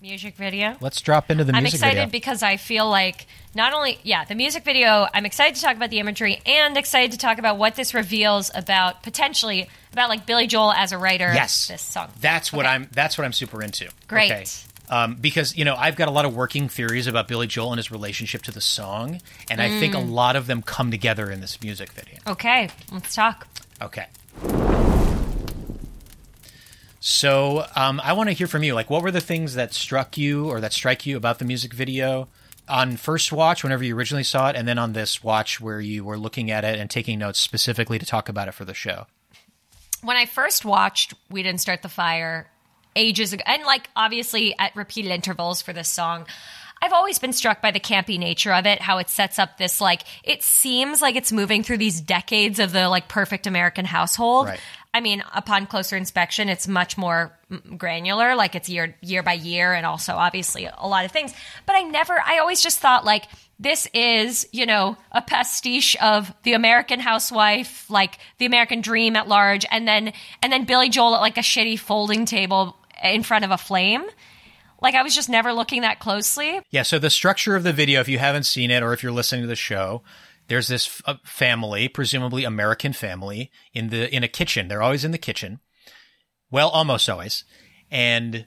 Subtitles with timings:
[0.00, 0.76] music video.
[0.80, 1.86] Let's drop into the music video.
[1.86, 2.10] I'm excited video.
[2.12, 5.06] because I feel like not only yeah the music video.
[5.12, 8.50] I'm excited to talk about the imagery and excited to talk about what this reveals
[8.54, 11.32] about potentially about like Billy Joel as a writer.
[11.34, 12.08] yes, this song.
[12.20, 12.88] That's what I'm.
[12.92, 13.88] That's what I'm super into.
[14.06, 14.30] Great.
[14.30, 14.44] Okay.
[14.90, 17.78] Um, because you know I've got a lot of working theories about Billy Joel and
[17.78, 20.12] his relationship to the song, and I think a Mm.
[20.12, 22.18] lot of them come together in this music video.
[22.26, 23.46] Okay, let's talk.
[23.82, 24.06] Okay.
[27.00, 28.74] So um, I want to hear from you.
[28.74, 31.72] Like, what were the things that struck you or that strike you about the music
[31.72, 32.28] video
[32.68, 36.04] on first watch, whenever you originally saw it, and then on this watch where you
[36.04, 39.06] were looking at it and taking notes specifically to talk about it for the show?
[40.02, 42.48] when I first watched We Didn't Start the Fire
[42.96, 46.26] ages ago, and like obviously at repeated intervals for this song,
[46.80, 49.80] I've always been struck by the campy nature of it, how it sets up this
[49.80, 54.46] like, it seems like it's moving through these decades of the like perfect American household.
[54.46, 54.60] Right.
[54.94, 59.34] I mean, upon closer inspection, it's much more mm, granular, like it's year year by
[59.34, 61.34] year, and also obviously a lot of things.
[61.66, 63.24] But I never, I always just thought like
[63.58, 69.28] this is, you know, a pastiche of the American housewife, like the American dream at
[69.28, 73.44] large, and then and then Billy Joel at like a shitty folding table in front
[73.44, 74.04] of a flame.
[74.80, 76.60] Like I was just never looking that closely.
[76.70, 79.12] Yeah, so the structure of the video, if you haven't seen it or if you're
[79.12, 80.02] listening to the show,
[80.48, 84.68] there's this f- uh, family, presumably American family, in the in a kitchen.
[84.68, 85.60] They're always in the kitchen.
[86.50, 87.44] Well, almost always.
[87.90, 88.46] And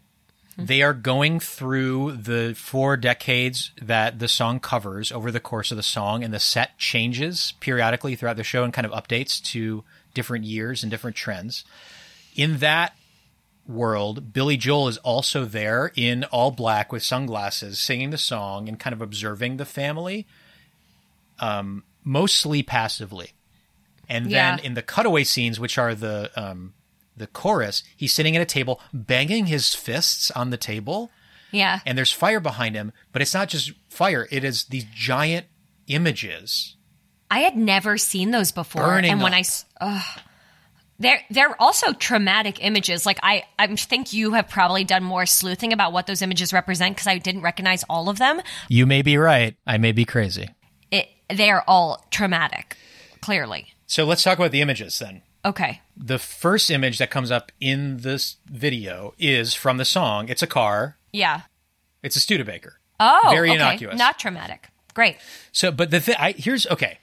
[0.58, 5.78] they are going through the four decades that the song covers over the course of
[5.78, 9.84] the song, and the set changes periodically throughout the show and kind of updates to
[10.14, 11.64] different years and different trends.
[12.36, 12.96] In that
[13.68, 18.80] world, Billy Joel is also there in all black with sunglasses, singing the song and
[18.80, 20.28] kind of observing the family,
[21.40, 23.32] um, mostly passively.
[24.10, 26.74] And then in the cutaway scenes, which are the um,
[27.16, 31.12] the chorus, he's sitting at a table, banging his fists on the table,
[31.52, 31.80] Yeah.
[31.86, 32.92] and there's fire behind him.
[33.14, 35.46] But it's not just fire; it is these giant
[35.88, 36.76] images.
[37.30, 39.40] I had never seen those before, Burning and when up.
[39.40, 39.44] I,
[39.86, 40.20] ugh.
[41.00, 43.06] they're they're also traumatic images.
[43.06, 46.96] Like I, I think you have probably done more sleuthing about what those images represent
[46.98, 48.42] because I didn't recognize all of them.
[48.68, 49.56] You may be right.
[49.66, 50.50] I may be crazy.
[51.36, 52.78] They are all traumatic,
[53.22, 53.74] clearly.
[53.88, 55.22] So let's talk about the images then.
[55.44, 60.30] Okay, the first image that comes up in this video is from the song.
[60.30, 60.98] It's a car.
[61.12, 61.42] yeah.
[62.04, 62.80] It's a Studebaker.
[63.00, 63.56] Oh, Very okay.
[63.58, 63.96] innocuous.
[63.98, 64.70] Not traumatic.
[64.96, 65.18] Great.
[65.52, 66.98] So, but the thing, I here's okay.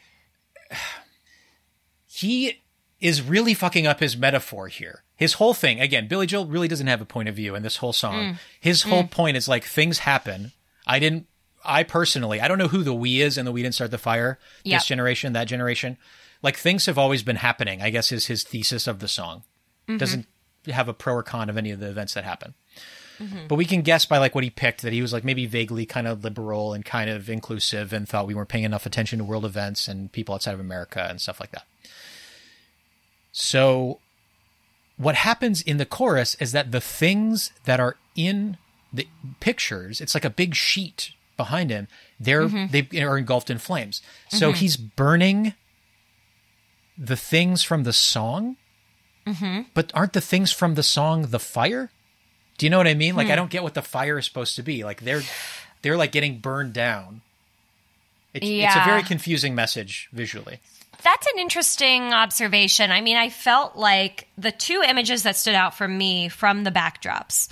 [2.06, 2.62] He
[3.00, 5.04] is really fucking up his metaphor here.
[5.14, 7.76] His whole thing, again, Billy Joel really doesn't have a point of view in this
[7.76, 8.14] whole song.
[8.14, 8.38] Mm.
[8.60, 10.50] His whole point is like things happen.
[10.84, 11.27] I didn't.
[11.64, 13.98] I personally, I don't know who the we is and the we didn't start the
[13.98, 14.38] fire.
[14.64, 14.80] Yep.
[14.80, 15.96] This generation, that generation,
[16.42, 17.82] like things have always been happening.
[17.82, 19.42] I guess is his thesis of the song.
[19.88, 19.98] Mm-hmm.
[19.98, 20.26] Doesn't
[20.66, 22.54] have a pro or con of any of the events that happen.
[23.18, 23.46] Mm-hmm.
[23.48, 25.86] But we can guess by like what he picked that he was like maybe vaguely
[25.86, 29.24] kind of liberal and kind of inclusive and thought we weren't paying enough attention to
[29.24, 31.64] world events and people outside of America and stuff like that.
[33.32, 33.98] So
[34.96, 38.56] what happens in the chorus is that the things that are in
[38.92, 39.08] the
[39.40, 41.88] pictures, it's like a big sheet behind him.
[42.20, 42.70] They're mm-hmm.
[42.70, 44.02] they are engulfed in flames.
[44.28, 44.58] So mm-hmm.
[44.58, 45.54] he's burning
[46.98, 48.56] the things from the song.
[49.26, 49.62] Mm-hmm.
[49.72, 51.90] But aren't the things from the song the fire?
[52.58, 53.16] Do you know what I mean?
[53.16, 53.36] Like I hmm.
[53.36, 54.84] don't get what the fire is supposed to be.
[54.84, 55.22] Like they're
[55.82, 57.22] they're like getting burned down.
[58.34, 60.60] It's, it's a very confusing message visually.
[61.02, 62.90] That's an interesting observation.
[62.90, 66.72] I mean, I felt like the two images that stood out for me from the
[66.72, 67.48] backdrops.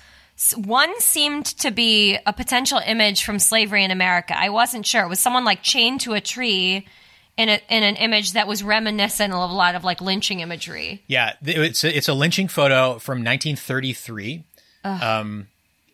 [0.57, 4.39] One seemed to be a potential image from slavery in America.
[4.39, 5.03] I wasn't sure.
[5.03, 6.87] It was someone like chained to a tree
[7.37, 11.03] in a, in an image that was reminiscent of a lot of like lynching imagery.
[11.07, 14.45] Yeah, it's a, it's a lynching photo from 1933.
[14.85, 15.49] Um,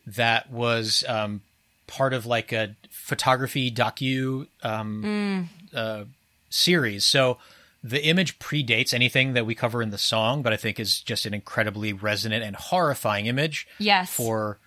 [0.06, 1.40] that was um,
[1.86, 6.04] part of like a photography docu um, uh,
[6.50, 7.04] series.
[7.04, 7.38] So
[7.82, 11.26] the image predates anything that we cover in the song, but I think is just
[11.26, 13.66] an incredibly resonant and horrifying image.
[13.78, 14.12] Yes.
[14.12, 14.58] for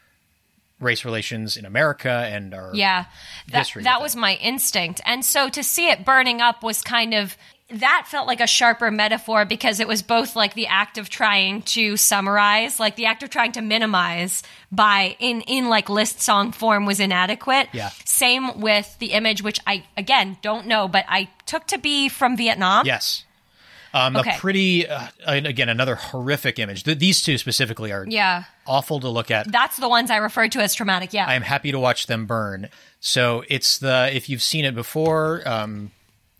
[0.80, 3.06] race relations in America and our Yeah,
[3.52, 5.00] that, that was my instinct.
[5.06, 7.38] And so to see it burning up was kind of
[7.70, 11.64] that felt like a sharper metaphor because it was both like the act of trying
[11.64, 16.52] to summarize, like the act of trying to minimize by in in like list song
[16.52, 17.70] form was inadequate.
[17.74, 17.90] Yeah.
[18.06, 22.38] Same with the image, which I again don't know, but I took to be from
[22.38, 22.86] Vietnam.
[22.86, 23.24] Yes.
[23.96, 24.36] Um, Okay.
[24.36, 26.84] A pretty, uh, again, another horrific image.
[26.84, 28.44] Th- these two specifically are Yeah.
[28.68, 29.50] awful to look at.
[29.50, 31.14] That's the ones I referred to as traumatic.
[31.14, 31.26] Yeah.
[31.26, 32.68] I am happy to watch them burn.
[33.00, 35.92] So it's the if you've seen it before, um,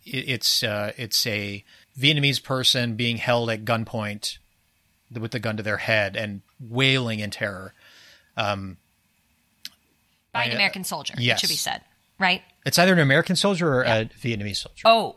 [0.06, 1.64] it's uh, it's a
[1.98, 4.38] Vietnamese person being held at gunpoint
[5.12, 7.74] with the gun to their head and wailing in terror.
[8.36, 8.76] Um,
[10.32, 11.14] by an I- American soldier.
[11.18, 11.38] yes.
[11.38, 11.80] It should be said,
[12.18, 12.42] right?
[12.64, 14.82] It's either an American soldier or a Vietnamese soldier.
[14.84, 15.16] Oh,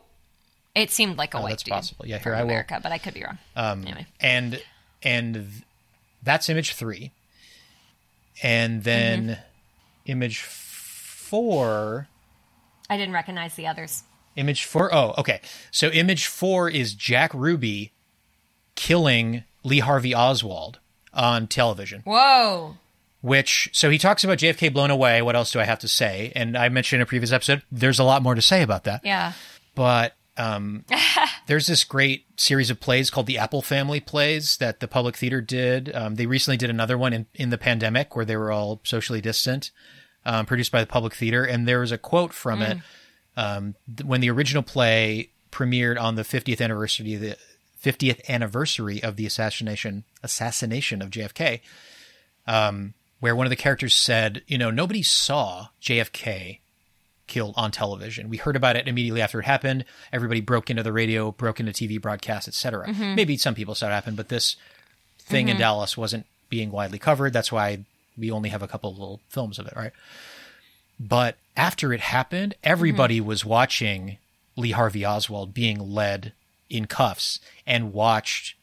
[0.76, 2.06] it seemed like a Oh, white that's dude possible.
[2.08, 3.38] Yeah, from here I will- America, but I could be wrong.
[3.56, 4.62] Um, anyway, and
[5.04, 5.50] and
[6.24, 7.12] that's image three,
[8.44, 9.42] and then Mm-hmm.
[10.12, 12.08] image four.
[12.90, 14.04] I didn't recognize the others.
[14.40, 15.42] Image four oh okay.
[15.72, 17.92] So image four is Jack Ruby
[18.76, 20.80] killing Lee Harvey Oswald
[21.14, 22.02] on television.
[22.06, 22.78] Whoa.
[23.22, 25.22] Which so he talks about JFK blown away.
[25.22, 26.32] What else do I have to say?
[26.36, 29.02] And I mentioned in a previous episode, there's a lot more to say about that.
[29.04, 29.34] Yeah.
[29.76, 30.86] but um,
[31.48, 35.42] there's this great series of plays called the Apple Family Plays that the Public Theater
[35.42, 35.94] did.
[35.94, 39.20] Um, they recently did another one in, in the pandemic where they were all socially
[39.20, 39.72] distant,
[40.26, 41.44] um, produced by the Public Theater.
[41.44, 42.78] And there was a quote from it
[43.38, 47.38] um, th- when the original play premiered on the 50th anniversary of the
[47.84, 51.62] 50th anniversary of the assassination assassination of JFK,
[52.48, 56.60] um, where one of the characters said, "You know, nobody saw JFK
[57.28, 58.28] killed on television.
[58.28, 59.86] We heard about it immediately after it happened.
[60.12, 62.92] Everybody broke into the radio, broke into TV broadcasts, etc.
[63.16, 64.56] Maybe some people saw it happen, but this
[65.20, 67.32] thing in Dallas wasn't being widely covered.
[67.32, 67.86] That's why
[68.18, 69.92] we only have a couple little films of it, right?
[71.00, 73.28] But after it happened, everybody mm-hmm.
[73.28, 74.18] was watching
[74.56, 76.34] Lee Harvey Oswald being led
[76.70, 78.56] in cuffs and watched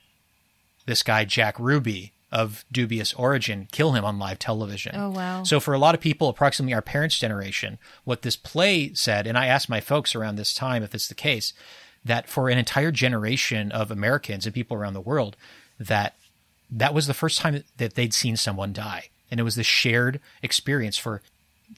[0.84, 4.94] this guy Jack Ruby of dubious origin kill him on live television.
[4.94, 5.42] Oh, wow.
[5.42, 9.38] So for a lot of people, approximately our parents' generation, what this play said, and
[9.38, 11.52] I asked my folks around this time if it's the case,
[12.04, 15.36] that for an entire generation of Americans and people around the world,
[15.78, 16.14] that
[16.70, 20.20] that was the first time that they'd seen someone die, and it was the shared
[20.42, 21.22] experience for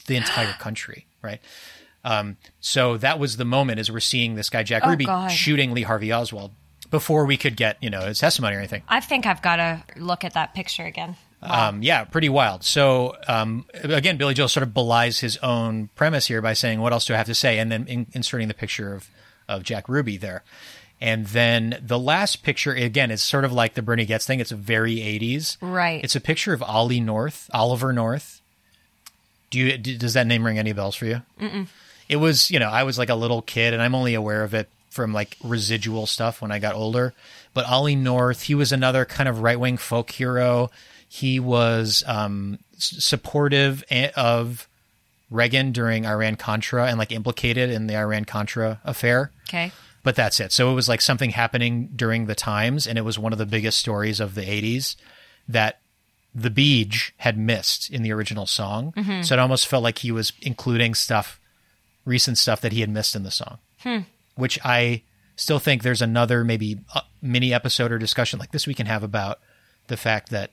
[0.06, 1.40] the entire country, right?
[2.04, 5.30] Um, so that was the moment as we're seeing this guy Jack Oh, Ruby God.
[5.30, 6.52] shooting Lee Harvey Oswald
[6.90, 8.82] before we could get you know his testimony or anything.
[8.88, 11.16] I think I've got to look at that picture again.
[11.42, 12.64] Um, yeah, pretty wild.
[12.64, 16.92] So um, again, Billy Joel sort of belies his own premise here by saying, "What
[16.92, 19.08] else do I have to say?" and then in- inserting the picture of
[19.48, 20.42] of Jack Ruby there.
[21.00, 24.40] And then the last picture again is sort of like the Bernie Goetz thing.
[24.40, 25.56] It's very 80s.
[25.60, 26.02] Right.
[26.02, 28.37] It's a picture of Ollie North, Oliver North.
[29.50, 31.22] Do you d- does that name ring any bells for you?
[31.40, 31.68] Mm-mm.
[32.08, 34.54] It was, you know, I was like a little kid, and I'm only aware of
[34.54, 37.14] it from like residual stuff when I got older.
[37.54, 40.70] But Ollie North, he was another kind of right wing folk hero.
[41.08, 44.66] He was um, s- supportive a- of
[45.30, 49.30] Reagan during Iran Contra and like implicated in the Iran Contra affair.
[49.48, 49.72] Okay.
[50.02, 50.52] But that's it.
[50.52, 53.44] So it was like something happening during the times, and it was one of the
[53.46, 54.96] biggest stories of the 80s
[55.48, 55.80] that
[56.38, 58.92] the Beach had missed in the original song.
[59.22, 61.40] So it almost felt like he was including stuff,
[62.04, 63.58] recent stuff that he had missed in the song,
[64.36, 65.02] which I
[65.36, 66.78] still think there's another maybe
[67.20, 69.40] mini episode or discussion like this we can have about
[69.88, 70.50] the fact that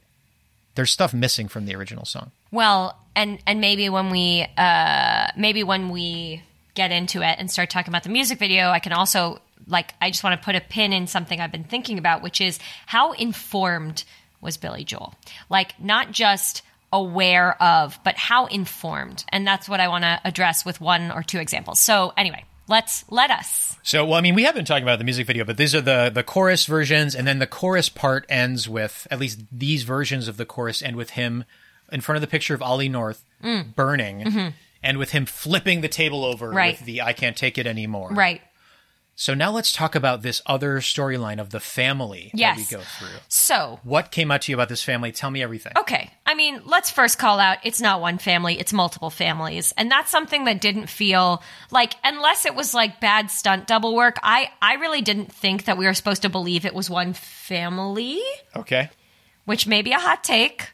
[0.76, 2.31] there's stuff missing from the original song.
[2.52, 6.44] Well, and and maybe when we uh maybe when we
[6.74, 10.10] get into it and start talking about the music video, I can also like I
[10.10, 13.14] just want to put a pin in something I've been thinking about, which is how
[13.14, 14.04] informed
[14.45, 15.13] was Billy Joel?
[15.50, 16.62] Like not just
[16.94, 19.25] aware of, but how informed.
[19.30, 21.80] And that's what I want to address with one or two examples.
[21.80, 23.77] So anyway, let's let us.
[23.83, 25.81] So, well, I mean, we have been talking about the music video, but these are
[25.81, 30.27] the the chorus versions, and then the chorus part ends with at least these versions
[30.27, 31.44] of the chorus end with him
[31.92, 33.75] in front of the picture of Ollie North mm.
[33.75, 34.47] burning, mm-hmm.
[34.81, 36.78] and with him flipping the table over Right.
[36.80, 38.42] with the "I can't take it anymore." Right.
[39.18, 42.57] So now let's talk about this other storyline of the family Yes.
[42.69, 43.18] that we go through.
[43.30, 45.14] So What came out to you about this family?
[45.14, 45.72] Tell me everything.
[45.78, 46.12] Okay.
[46.26, 49.74] I mean, let's first call out it's not one family, it's multiple families.
[49.78, 51.42] And that's something that didn't feel
[51.72, 55.78] like unless it was like bad stunt double work, I I really didn't think that
[55.78, 58.22] we were supposed to believe it was one family,
[58.54, 58.90] Okay.
[59.45, 60.72] which may be a hot take.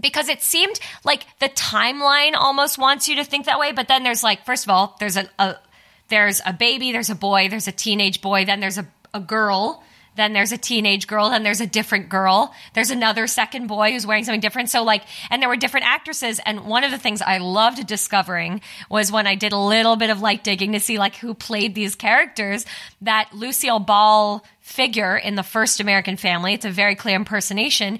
[0.00, 4.02] Because it seemed like the timeline almost wants you to think that way, but then
[4.02, 5.56] there's like first of all, there's a, a
[6.12, 9.82] there's a baby, there's a boy, there's a teenage boy, then there's a, a girl,
[10.14, 14.06] then there's a teenage girl, then there's a different girl, there's another second boy who's
[14.06, 14.68] wearing something different.
[14.68, 16.38] So, like, and there were different actresses.
[16.44, 20.10] And one of the things I loved discovering was when I did a little bit
[20.10, 22.66] of light digging to see, like, who played these characters,
[23.00, 27.98] that Lucille Ball figure in the first American family, it's a very clear impersonation,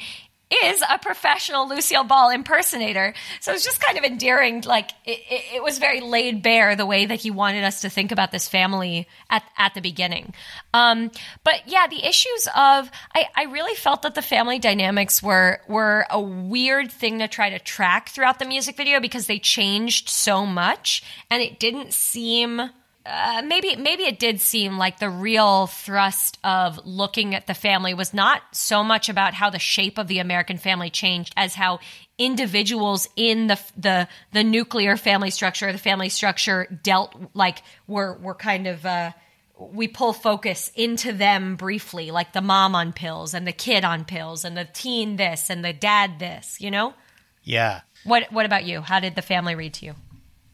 [0.52, 3.14] is a professional Lucille Ball impersonator.
[3.40, 4.62] So it's just kind of endearing.
[4.62, 7.90] Like it, it, it was very laid bare the way that he wanted us to
[7.90, 10.35] think about this family at at the beginning.
[10.75, 11.11] Um,
[11.44, 16.06] but yeah, the issues of I, I really felt that the family dynamics were were
[16.11, 20.47] a weird thing to try to track throughout the music video because they changed so
[20.47, 22.71] much and it didn't seem
[23.04, 27.94] uh, maybe maybe it did seem like the real thrust of looking at the family
[27.94, 31.80] was not so much about how the shape of the American family changed as how
[32.18, 38.35] individuals in the the the nuclear family structure, the family structure dealt like we're we're
[38.35, 39.11] kind of uh,
[39.59, 44.04] we pull focus into them briefly, like the mom on pills and the kid on
[44.04, 46.61] pills and the teen this and the dad this.
[46.61, 46.94] You know
[47.42, 47.80] Yeah.
[48.04, 48.30] what?
[48.32, 48.80] What about you?
[48.80, 49.94] How did the family read to you?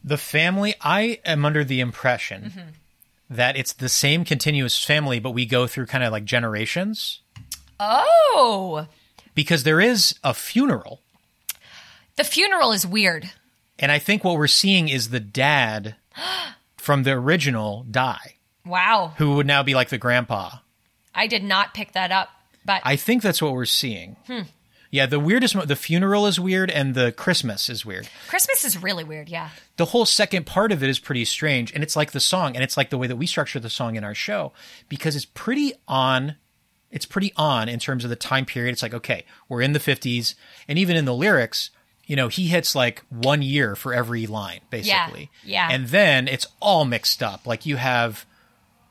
[0.09, 2.69] The family, I am under the impression Mm-hmm.
[3.29, 7.19] that it's the same continuous family, but we go through kind of like generations
[7.79, 8.87] Oh,
[9.35, 11.01] because there is a funeral.
[12.15, 13.29] the funeral is weird.
[13.77, 15.95] And I think what we're seeing is the dad
[16.77, 18.35] from the original die,
[18.65, 20.57] Wow, who would now be like the grandpa.
[21.15, 22.29] I did not pick that up,
[22.65, 24.15] but I think that's what we're seeing.
[24.27, 24.41] Hmm.
[24.91, 28.09] Yeah, the weirdest, mo- the funeral is weird and the Christmas is weird.
[28.27, 29.29] Christmas is really weird.
[29.29, 29.49] Yeah.
[29.77, 32.63] the whole second part of it is pretty strange and it's like the song and
[32.63, 34.51] it's like the way that we structure the song in our show
[34.89, 36.35] because it's pretty on
[36.91, 39.79] it's pretty on in terms of the time period it's like okay we're in the
[39.79, 40.33] 50s
[40.67, 41.69] and even in the lyrics
[42.07, 45.69] you know he hits like one year for every line basically yeah.
[45.71, 48.25] and then it's all mixed up like you have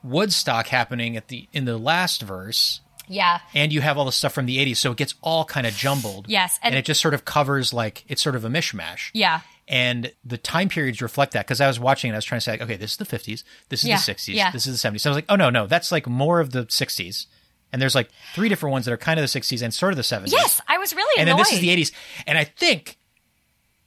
[0.02, 3.41] woodstock happening at the in the last verse Yeah.
[3.55, 5.75] and you have all the stuff from the 80s so it gets all kind of
[5.75, 9.11] jumbled Yes, and, and- it just sort of covers like it's sort of a mishmash
[9.15, 9.41] Yeah.
[9.67, 12.45] and the time periods reflect that because I was watching and I was trying to
[12.45, 14.50] say, like, okay, this is the 50s, this is Yeah, the 60s, yeah.
[14.50, 15.00] this is the 70s.
[15.00, 17.27] So I was like, oh no, no, that's like more of the 60s,
[17.73, 19.97] and there's like three different ones that are kind of the 60s and sort of
[19.97, 20.33] the 70s.
[20.33, 21.38] Yes, I was really and annoyed.
[21.38, 21.93] then this is the 80s,
[22.27, 22.97] and I think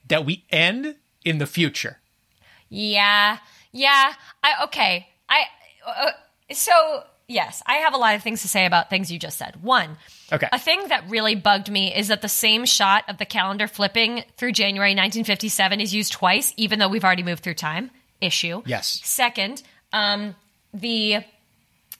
[0.08, 1.98] that we end in the future.
[2.68, 3.38] Yeah,
[3.72, 4.14] yeah.
[4.42, 5.08] I okay.
[5.28, 5.42] I
[5.86, 6.10] uh,
[6.52, 9.62] so yes, I have a lot of things to say about things you just said.
[9.62, 9.96] One,
[10.30, 10.48] Okay.
[10.52, 14.24] a thing that really bugged me is that the same shot of the calendar flipping
[14.36, 17.90] through January 1957 is used twice, even though we've already moved through time.
[18.20, 18.62] Issue.
[18.66, 19.00] Yes.
[19.04, 19.62] Second,
[19.92, 20.34] um,
[20.72, 21.24] the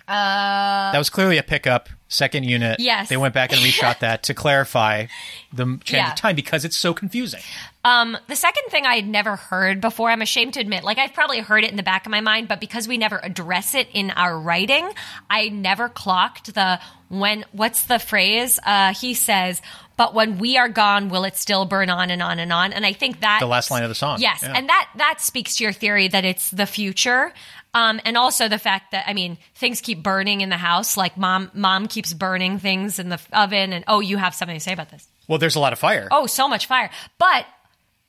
[0.08, 2.78] that was clearly a pickup second unit.
[2.78, 3.08] Yes.
[3.08, 5.06] they went back and reshot that to clarify
[5.52, 6.10] the change Yeah.
[6.10, 7.40] of time because it's so confusing.
[7.84, 11.14] Um, the second thing I had never heard before, I'm ashamed to admit, like I've
[11.14, 13.88] probably heard it in the back of my mind, but because we never address it
[13.94, 14.88] in our writing,
[15.30, 16.78] I never clocked the
[17.08, 18.58] when, what's the phrase?
[18.64, 19.60] Uh, he says,
[19.96, 22.72] but when we are gone, will it still burn on and on and on?
[22.72, 24.20] And I think that The last line of the song.
[24.20, 24.42] Yes.
[24.42, 24.54] Yeah.
[24.56, 27.32] And that, that speaks to your theory that it's the future.
[27.74, 30.96] Um, and also the fact that, I mean, things keep burning in the house.
[30.96, 33.72] Like mom, mom keeps burning things in the oven.
[33.72, 35.06] And oh, you have something to say about this.
[35.28, 36.08] Well, there's a lot of fire.
[36.10, 36.90] Oh, so much fire.
[37.18, 37.46] But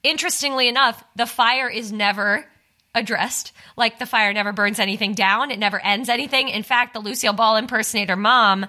[0.04, 2.46] interestingly enough, the fire is never
[2.96, 3.54] addressed.
[3.76, 6.50] Like the fire never burns anything down, it never ends anything.
[6.50, 8.68] In fact, the Lucille Ball impersonator mom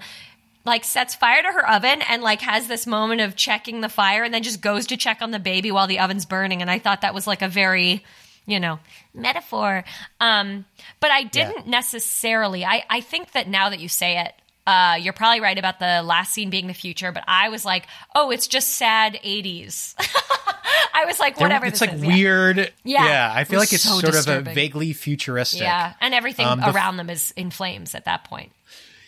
[0.65, 4.23] like sets fire to her oven and like has this moment of checking the fire
[4.23, 6.79] and then just goes to check on the baby while the oven's burning and I
[6.79, 8.03] thought that was like a very
[8.47, 8.79] you know
[9.13, 9.83] metaphor
[10.19, 10.65] um
[10.99, 14.33] but I didn't necessarily I I think that now that you say it
[14.67, 17.85] uh, you're probably right about the last scene being the future, but I was like,
[18.15, 19.93] oh, it's just sad 80s.
[20.95, 21.67] I was like, There- whatever.
[21.67, 22.03] it's this like is.
[22.03, 22.07] Yeah.
[22.15, 22.73] weird.
[22.83, 23.31] Yeah.
[23.31, 24.41] I feel was like it's so sort disturbing.
[24.47, 25.61] of a vaguely futuristic.
[25.61, 28.53] Yeah, and everything Um, the f- around them is in flames at that point.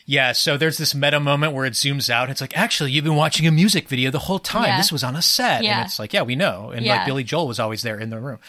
[0.09, 2.29] Yeah, so there's this meta moment where it zooms out.
[2.29, 4.63] It's like, actually, you've been watching a music video the whole time.
[4.63, 4.77] Yeah.
[4.77, 5.63] This was on a set.
[5.63, 5.79] Yeah.
[5.79, 6.71] And it's like, yeah, we know.
[6.71, 6.95] And Yeah.
[6.97, 8.39] like Billy Joel was always there in the room.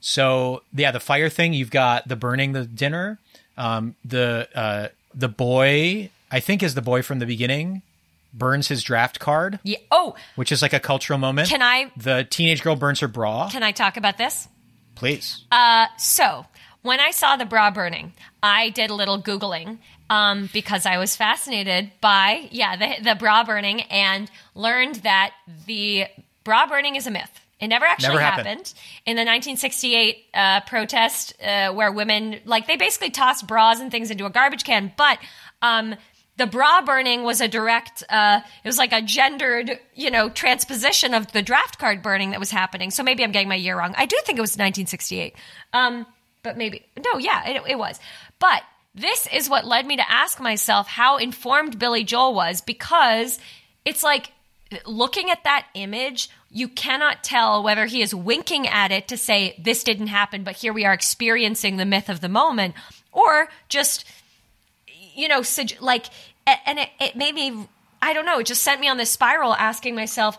[0.00, 3.18] So yeah, the fire thing, you've got the burning the dinner.
[3.56, 7.82] Um, the uh, the boy, I think is the boy from the beginning,
[8.32, 9.78] burns his draft card, Yeah.
[9.90, 11.48] Oh, which is like a cultural moment.
[11.48, 13.48] Can I- The teenage girl burns her bra.
[13.50, 14.48] can I talk about this?
[14.94, 15.44] Please.
[15.52, 16.46] Uh So,
[16.82, 19.78] when I saw the bra burning, I did a little Googling
[20.10, 25.32] um, because I was fascinated by, yeah, the, the bra burning and learned that
[25.66, 26.06] the
[26.44, 27.40] bra burning is a myth.
[27.60, 28.46] It never actually Never happened.
[28.48, 28.74] happened.
[29.06, 34.10] In the 1968 uh, protest, uh, where women, like, they basically tossed bras and things
[34.10, 35.18] into a garbage can, but
[35.62, 35.94] um,
[36.36, 41.14] the bra burning was a direct, uh, it was like a gendered, you know, transposition
[41.14, 42.90] of the draft card burning that was happening.
[42.90, 43.94] So maybe I'm getting my year wrong.
[43.96, 45.34] I do think it was 1968.
[45.72, 46.06] Um,
[46.42, 47.98] but maybe, no, yeah, it, it was.
[48.40, 48.62] But
[48.94, 53.38] this is what led me to ask myself how informed Billy Joel was because
[53.84, 54.30] it's like
[54.86, 59.54] looking at that image, you cannot tell whether he is winking at it to say,
[59.58, 62.74] this didn't happen, but here we are experiencing the myth of the moment,
[63.12, 64.04] or just,
[65.14, 65.42] you know,
[65.80, 66.06] like,
[66.46, 67.68] and it, it made me,
[68.00, 70.38] I don't know, it just sent me on this spiral asking myself,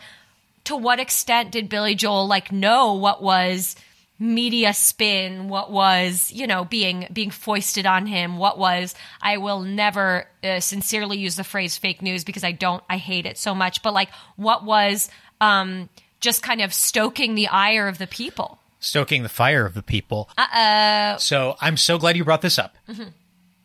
[0.65, 3.75] to what extent did Billy Joel like know what was
[4.17, 9.59] media spin what was you know being being foisted on him what was i will
[9.61, 13.53] never uh, sincerely use the phrase fake news because i don't i hate it so
[13.53, 15.09] much but like what was
[15.41, 15.89] um
[16.21, 20.29] just kind of stoking the ire of the people stoking the fire of the people.
[20.37, 21.17] Uh-oh.
[21.17, 22.77] So I'm so glad you brought this up.
[22.87, 23.09] Mm-hmm.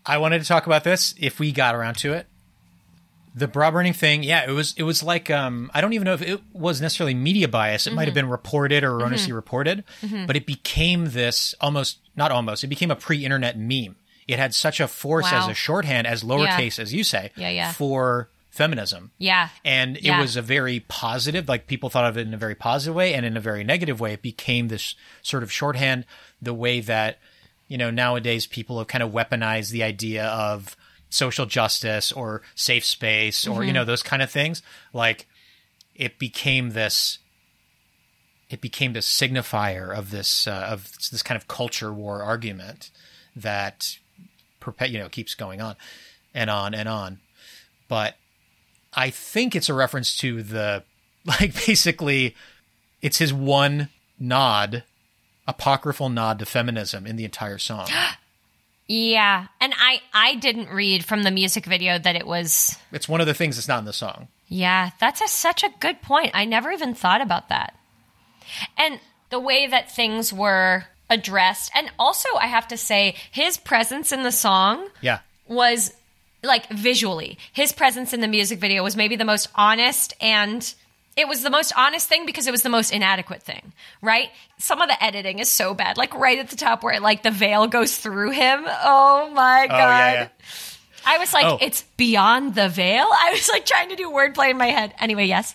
[0.05, 2.27] I wanted to talk about this if we got around to it.
[3.35, 6.15] The bra burning thing, yeah, it was it was like um I don't even know
[6.15, 7.87] if it was necessarily media bias.
[7.87, 8.07] It might Mm-hmm.
[8.09, 9.85] have been reported or erroneously reported,
[10.27, 13.97] but it became this almost not almost, it became a pre-internet meme.
[14.27, 15.45] It had such a force Wow.
[15.45, 17.73] as a shorthand, as lowercase as you say, Yeah, yeah.
[17.73, 19.13] for feminism.
[19.19, 19.49] Yeah.
[19.65, 20.21] And it Yeah.
[20.21, 23.25] was a very positive, like people thought of it in a very positive way, and
[23.25, 26.05] in a very negative way, it became this sort of shorthand.
[26.43, 27.19] The way that
[27.69, 30.77] you know nowadays people have kind of weaponized the idea of
[31.11, 33.63] social justice or safe space or Mm-hmm.
[33.65, 34.63] you know those kind of things.
[34.93, 35.27] Like
[35.95, 37.19] it became this.
[38.49, 42.91] It became this signifier of this uh, of this kind of culture war argument
[43.37, 43.99] that
[44.87, 45.77] you know keeps going on
[46.35, 47.19] and on and on.
[47.89, 48.17] But
[48.95, 50.85] I think it's a reference to the
[51.25, 52.35] like basically
[53.03, 53.89] it's his one
[54.19, 54.85] nod,
[55.47, 57.89] apocryphal nod to feminism in the entire song.
[58.93, 59.47] Yeah.
[59.61, 63.29] And I I didn't read from the music video that it was it's one of
[63.29, 64.27] the things that's not in the song.
[64.49, 66.33] Yeah, that's a, such a good point.
[66.35, 67.73] I never even thought about that.
[68.77, 68.99] And
[69.31, 74.25] the way that things were addressed and also I have to say his presence in
[74.25, 75.21] the song Yeah.
[75.47, 75.93] was
[76.43, 80.75] like visually his presence in the music video was maybe the most honest and
[81.17, 84.81] it was the most honest thing because it was the most inadequate thing right some
[84.81, 87.67] of the editing is so bad like right at the top where like the veil
[87.67, 90.29] goes through him oh my god yeah, yeah.
[91.07, 91.59] i was like Oh.
[91.61, 95.27] it's beyond the veil i was like trying to do wordplay in my head anyway
[95.27, 95.55] yes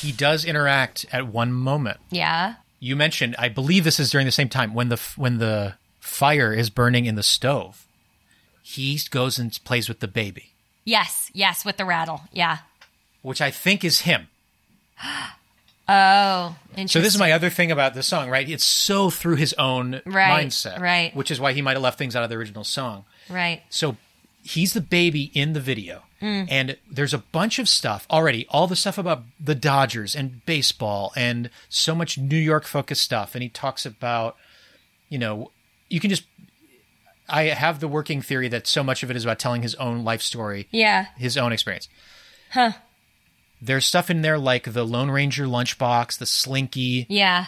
[0.00, 1.98] He does interact at one moment.
[2.10, 5.74] yeah You mentioned, I believe this is during the same time when the when the
[6.00, 7.86] fire is burning in the stove.
[8.62, 10.52] He goes and plays with the baby,
[10.84, 12.58] yes yes with the rattle yeah
[13.22, 14.26] which I think is him.
[15.88, 18.48] Oh interesting So this is my other thing about the song, right?
[18.48, 21.14] It's so through his own Right, mindset, right.
[21.14, 23.04] Which is why he might have left things out of the original song.
[23.28, 23.96] right So
[24.42, 26.02] he's the baby in the video.
[26.20, 26.46] Mm.
[26.50, 31.12] And there's a bunch of stuff already, all the stuff about the Dodgers and baseball
[31.16, 33.34] and so much New York focused stuff.
[33.34, 34.36] And he talks about,
[35.08, 35.50] you know,
[35.88, 36.24] you can just.
[37.28, 40.04] I have the working theory that so much of it is about telling his own
[40.04, 41.88] life story, yeah his own experience.
[42.50, 42.72] Huh.
[43.64, 47.46] There's stuff in there like the Lone Ranger lunchbox, the Slinky, yeah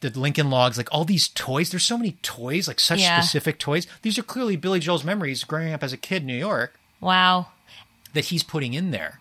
[0.00, 1.70] the Lincoln Logs, like all these toys.
[1.70, 3.18] There's so many toys, like such Yeah.
[3.20, 3.86] specific toys.
[4.02, 7.46] These are clearly Billy Joel's memories growing up as a kid in New York wow
[8.12, 9.20] that he's putting in there.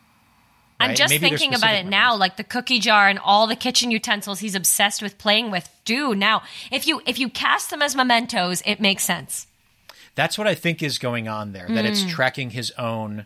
[0.80, 3.56] I'm just Maybe thinking about it specific now, like the cookie jar and all the
[3.56, 5.70] kitchen utensils he's obsessed with playing with.
[5.86, 6.42] do now
[6.72, 9.48] if you if you cast them as mementos, it makes sense.
[10.16, 11.68] That's what I think is going on there.
[11.70, 11.92] That Hmm.
[11.92, 13.26] it's tracking his own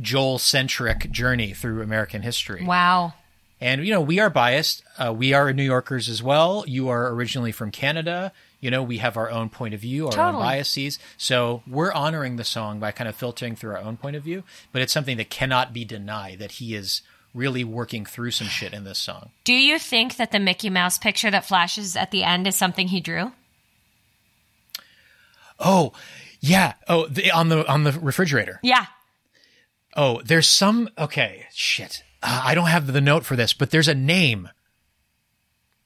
[0.00, 2.64] Joel centric journey through American history.
[2.64, 3.14] Wow.
[3.60, 4.82] And you know, we are biased.
[4.98, 6.64] Uh, we are New Yorkers as well.
[6.66, 8.32] You are originally from Canada.
[8.60, 10.98] You know, we have our own point of view, our own biases.
[11.18, 14.42] So we're honoring the song by kind of filtering through our own point of view.
[14.72, 17.02] But it's something that cannot be denied that he is
[17.34, 19.30] really working through some shit in this song.
[19.44, 22.88] Do you think that the Mickey Mouse picture that flashes at the end is something
[22.88, 23.32] he drew?
[25.58, 25.92] Oh,
[26.40, 26.74] yeah.
[26.88, 28.60] Oh, the, on the on the refrigerator.
[28.62, 28.86] Yeah.
[29.96, 30.88] Oh, there's some.
[30.98, 32.02] Okay, shit.
[32.22, 34.48] Uh, I don't have the note for this, but there's a name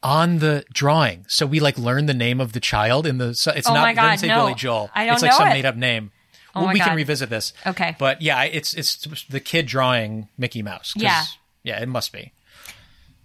[0.03, 1.25] on the drawing.
[1.29, 3.35] So we like learn the name of the child in the.
[3.35, 3.83] so It's Oh not.
[3.83, 4.45] my it doesn't God, say no.
[4.47, 4.91] Billy Joel.
[4.95, 5.55] I don't It's like know some it.
[5.55, 6.13] made up name.
[6.55, 7.53] Oh Well, we can revisit this.
[7.67, 7.97] Okay.
[7.99, 8.97] But yeah, it's it's
[9.29, 10.95] the kid drawing Mickey Mouse.
[10.97, 11.25] Yeah.
[11.63, 12.33] Yeah, it must be.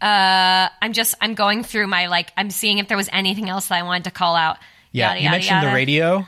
[0.02, 3.67] Uh, I'm just I'm going through my like I'm seeing if there was anything else
[3.67, 4.58] that I wanted to call out.
[4.91, 6.28] Yeah, Yada, you yada, mentioned the radio.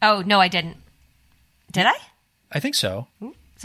[0.00, 0.76] Oh no, I didn't.
[1.72, 1.94] Did I?
[2.52, 3.08] I think so.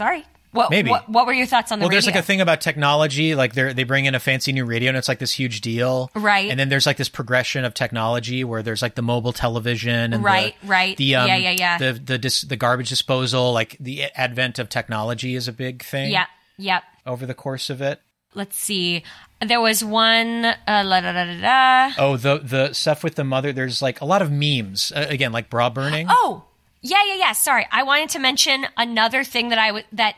[0.00, 0.24] Sorry.
[0.52, 0.88] What, Maybe.
[0.88, 1.96] What, what were your thoughts on the Well, radio?
[1.96, 3.34] there's like a thing about technology.
[3.34, 6.10] Like they they bring in a fancy new radio, and it's like this huge deal,
[6.14, 6.50] Right.
[6.50, 10.24] And then there's like this progression of technology where there's like the mobile television, and
[10.24, 10.96] Right, the, right.
[10.96, 11.78] The um, Yeah, yeah, yeah.
[11.78, 16.10] The the dis- the garbage disposal, like the advent of technology, is a big thing.
[16.10, 16.26] Yeah.
[16.56, 16.82] Yep.
[17.06, 18.00] Over the course of it.
[18.34, 19.02] Let's see.
[19.46, 20.44] There was one.
[20.46, 21.40] Uh, la, da, da, da,
[21.90, 21.94] da.
[21.98, 23.52] Oh, the the stuff with the mother.
[23.52, 24.92] There's like a lot of memes.
[24.96, 26.06] Uh, again, like bra burning.
[26.08, 26.44] Oh,
[26.82, 27.32] yeah, yeah, yeah.
[27.32, 30.16] Sorry, I wanted to mention another thing that I would that.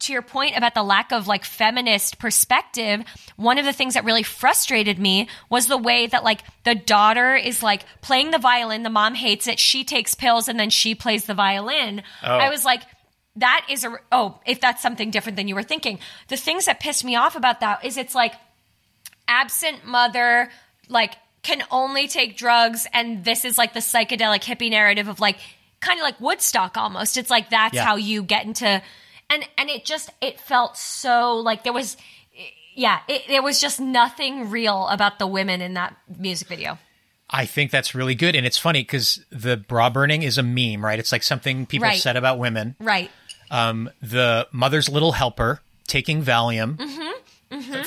[0.00, 3.04] To your point about the lack of like feminist perspective,
[3.36, 7.36] one of the things that really frustrated me was the way that like the daughter
[7.36, 10.94] is like playing the violin, the mom hates it, she takes pills and then she
[10.94, 12.02] plays the violin.
[12.22, 12.36] Oh.
[12.36, 12.82] I was like,
[13.36, 16.00] that is a oh, if that's something different than you were thinking.
[16.28, 18.34] The things that pissed me off about that is it's like
[19.28, 20.50] absent mother
[20.88, 25.38] like can only take drugs and this is like the psychedelic hippie narrative of like
[25.84, 27.84] kind of like woodstock almost it's like that's Yeah.
[27.84, 28.66] how you get into
[29.30, 31.96] and and it just it felt so like there was
[32.74, 36.78] yeah it, there was just nothing real about the women in that music video
[37.30, 40.84] I think that's really good, and it's funny because the bra burning is a meme,
[40.84, 40.98] right?
[40.98, 41.98] It's like something people Right.
[41.98, 42.76] said about women.
[42.78, 43.10] right
[43.50, 46.78] Um, the mother's little helper taking Valium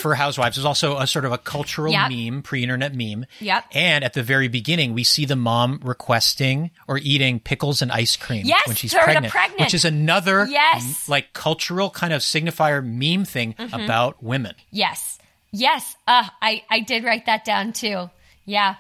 [0.10, 2.12] for housewives is also a sort of a cultural Yep.
[2.12, 3.26] meme, pre-internet meme.
[3.40, 3.66] Yep.
[3.74, 8.16] And at the very beginning, we see the mom requesting or eating pickles and ice
[8.16, 9.60] cream Yes, when she's pregnant, pregnant.
[9.62, 11.08] which is another Yes.
[11.10, 13.80] like cultural kind of signifier meme thing Mm-hmm.
[13.84, 14.56] about women.
[14.72, 15.20] Yes.
[15.52, 15.96] Yes.
[16.08, 18.10] Uh, I, I did write that down too.
[18.46, 18.76] Yeah.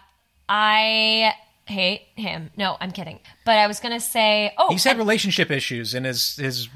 [0.49, 1.33] I
[1.65, 2.51] hate him.
[2.57, 3.19] No, I'm kidding.
[3.45, 6.69] But I was going to say, oh, He's had and- relationship issues in his his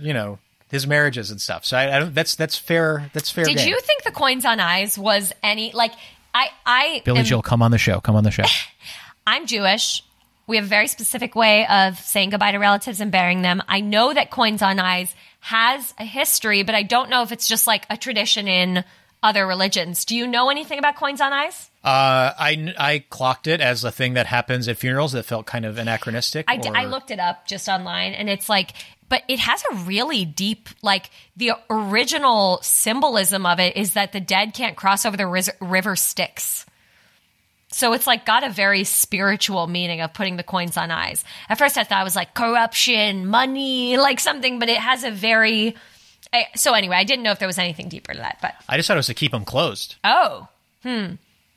[0.00, 0.38] you know
[0.70, 1.64] his marriages and stuff.
[1.64, 2.14] So I, I don't.
[2.14, 3.10] That's that's fair.
[3.12, 3.44] That's fair.
[3.44, 3.68] did game.
[3.68, 5.92] you think the coins on eyes was any, like,
[6.34, 8.00] I, I, Billy am- Joel, come on the show.
[8.00, 8.44] Come on the show.
[9.26, 10.04] I'm Jewish.
[10.46, 13.62] We have a very specific way of saying goodbye to relatives and burying them.
[13.68, 17.46] I know that coins on eyes has a history, but I don't know if it's
[17.46, 18.82] just like a tradition in
[19.22, 20.04] other religions.
[20.04, 21.70] Do you know anything about coins on eyes?
[21.84, 25.64] Uh, I I clocked it as a thing that happens at funerals that felt kind
[25.64, 26.46] of anachronistic.
[26.48, 28.72] I, or- I looked it up just online and it's like
[29.08, 34.20] but it has a really deep like the original symbolism of it is that the
[34.20, 36.66] dead can't cross over the river styx
[37.70, 41.58] so it's like got a very spiritual meaning of putting the coins on eyes at
[41.58, 45.74] first i thought it was like corruption money like something but it has a very
[46.32, 48.76] I, so anyway i didn't know if there was anything deeper to that but I
[48.76, 49.96] just thought it was to keep them closed.
[50.04, 50.48] oh
[50.82, 51.14] hmm.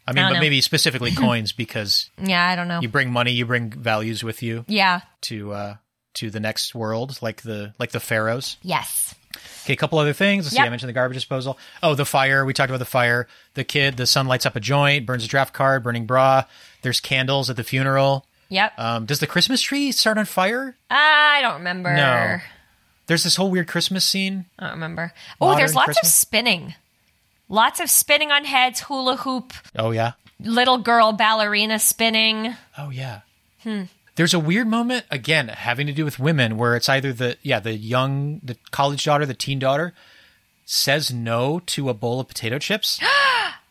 [0.07, 0.39] I mean, I but know.
[0.39, 4.41] maybe specifically coins because yeah i don't know you bring money, you bring values with
[4.41, 5.75] you yeah to uh
[6.15, 8.57] to the next world, like the like the pharaohs.
[8.61, 9.15] yes
[9.63, 10.43] Okay, a couple other things.
[10.45, 10.61] Let's see.
[10.61, 11.57] I mentioned the garbage disposal.
[11.81, 12.43] Oh, the fire.
[12.43, 13.27] We talked about the fire.
[13.53, 13.95] The kid.
[13.95, 16.43] The sun lights up a joint, burns a draft card, burning bra.
[16.81, 18.25] There's candles at the funeral.
[18.49, 20.75] yep Um, does the Christmas tree start on fire?
[20.89, 22.39] i don't remember No.
[23.07, 24.45] There's this whole weird Christmas scene.
[24.59, 25.13] I don't remember.
[25.39, 26.75] Oh, there's lots of spinning.
[27.47, 30.13] Lots of spinning on heads, hula hoop, Oh yeah.
[30.39, 32.55] little girl ballerina spinning.
[32.77, 33.21] Oh yeah.
[34.15, 37.59] There's a weird moment again having to do with women where it's either the yeah
[37.59, 39.93] the young the college daughter the teen daughter
[40.65, 42.99] says no to a bowl of potato chips.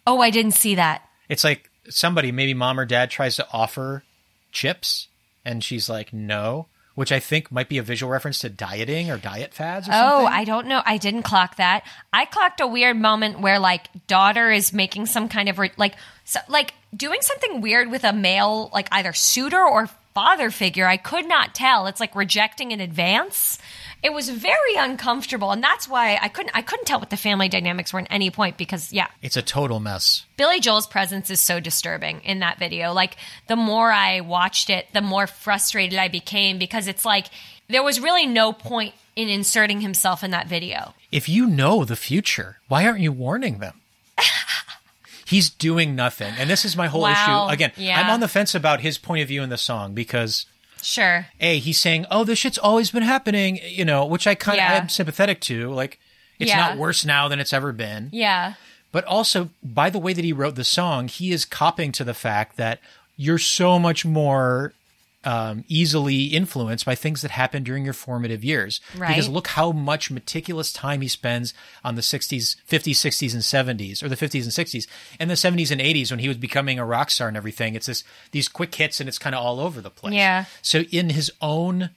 [0.07, 1.03] Oh, I didn't see that.
[1.29, 4.03] it's like somebody maybe mom or dad tries to offer
[4.51, 5.09] chips
[5.45, 9.19] and she's like no, which I think might be a visual reference to dieting or
[9.19, 10.09] diet fads or something.
[10.11, 10.33] Oh, something.
[10.33, 10.83] I don't know.
[10.85, 11.85] I didn't clock that.
[12.13, 15.95] I clocked a weird moment where like daughter is making some kind of re- like
[16.25, 20.87] so, like doing something weird with a male like either suitor or father figure.
[20.87, 21.87] I could not tell.
[21.87, 23.59] It's like rejecting in advance.
[24.03, 26.57] It was very uncomfortable, and that's why I couldn't.
[26.57, 29.43] I couldn't tell what the family dynamics were at any point because, yeah, It's a
[29.43, 30.25] total mess.
[30.39, 32.93] Billy Joel's presence is so disturbing in that video.
[32.95, 37.27] Like the more I watched it, the more frustrated I became because it's like
[37.69, 40.95] there was really no point in inserting himself in that video.
[41.13, 43.81] If you know the future, why aren't you warning them?
[45.31, 46.35] He's doing nothing.
[46.39, 47.47] And this is my whole Wow.
[47.47, 47.53] issue.
[47.53, 48.01] Again, Yeah.
[48.01, 50.47] I'm on the fence about his point of view in the song because
[50.83, 51.27] Sure.
[51.41, 54.65] A, he's saying, "Oh, this shit's always been happening," you know, which I kind of
[54.65, 54.73] Yeah.
[54.75, 55.73] am sympathetic to.
[55.73, 56.01] Like,
[56.39, 56.57] it's Yeah.
[56.59, 58.09] not worse now than it's ever been.
[58.13, 58.55] Yeah.
[58.93, 62.15] But also, by the way that he wrote the song, he is copping to the
[62.15, 62.81] fact that
[63.17, 64.73] you're so much more
[65.25, 68.81] um, easily influenced by things that happen during your formative years.
[68.97, 69.09] Right.
[69.09, 71.53] Because look how much meticulous time he spends
[71.85, 74.87] on the 60s, 50s, 60s, and 70s, or the 50s and 60s,
[75.19, 77.75] and the 70s and 80s when he was becoming a rock star and everything.
[77.75, 80.15] It's this these quick hits, and it's kind of all over the place.
[80.15, 80.47] Yeah.
[80.63, 81.91] So in his own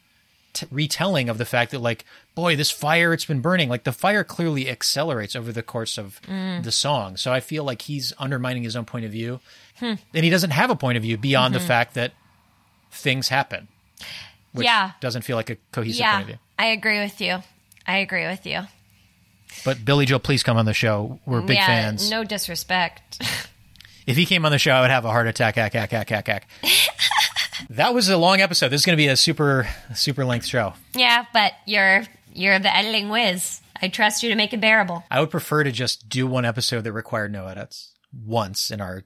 [0.52, 2.04] t- retelling of the fact that like
[2.36, 6.20] boy this fire it's been burning like the fire clearly accelerates over the course of
[6.28, 6.64] Mm.
[6.64, 9.40] the song so i feel like he's undermining his own point of view
[9.80, 9.94] Hmm.
[10.14, 11.62] and he doesn't have a point of view beyond Mm-hmm.
[11.64, 12.14] the fact that
[12.94, 13.68] things happen
[14.54, 14.92] which Yeah.
[15.02, 16.12] doesn't feel like a cohesive yeah.
[16.14, 17.40] point of view I agree with you.
[17.88, 18.62] I agree with you.
[19.66, 23.22] but billy joe please come on the show we're big yeah, fans No disrespect.
[24.08, 26.12] if he came on the show i would have a heart attack ack, ack, ack,
[26.12, 26.48] ack, ack.
[27.70, 30.74] that was a long episode this is going to be a super super length show
[30.96, 32.04] yeah, but you're
[32.36, 33.62] you're the editing whiz.
[33.82, 35.04] I trust you to make it bearable.
[35.12, 37.92] I would prefer to just do one episode that required no edits
[38.26, 39.04] once in our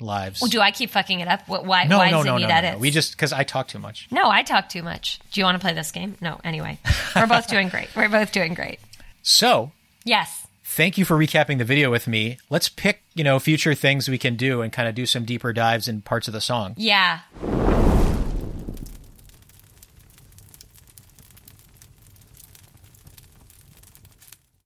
[0.00, 0.40] lives.
[0.40, 1.42] Well, do I keep fucking it up?
[1.46, 1.84] Wh- Why?
[1.84, 2.72] no, why no, does no, it no, need no, edits?
[2.74, 2.78] no.
[2.78, 4.08] We just because I talk too much.
[4.10, 5.20] No, I talk too much.
[5.32, 6.16] Do you want to play this game?
[6.20, 6.40] No.
[6.44, 6.78] Anyway,
[7.16, 7.88] we're both doing great.
[7.96, 8.78] We're both doing great.
[9.22, 9.72] So
[10.04, 10.46] Yes.
[10.64, 12.38] thank you for recapping the video with me.
[12.50, 15.52] Let's pick you know future things we can do and kind of do some deeper
[15.52, 16.74] dives in parts of the song.
[16.76, 17.20] Yeah.